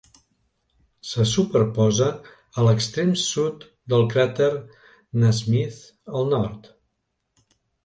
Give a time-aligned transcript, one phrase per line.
[1.09, 2.07] Se superposa
[2.61, 4.49] a l'extrem sud del cràter
[5.27, 5.81] Nasmyth
[6.21, 6.75] al nord.